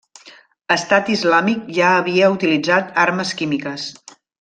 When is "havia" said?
2.01-2.33